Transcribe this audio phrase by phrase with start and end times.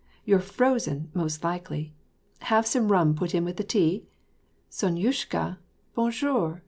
[0.25, 1.93] "You're frozen, most likely!
[2.39, 4.07] have sotne rum put in with the tea?
[4.67, 5.59] Sonyushka,
[5.93, 6.59] bon jour?